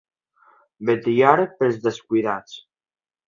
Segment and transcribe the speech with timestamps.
[0.89, 2.57] Vetllar pels descuidats.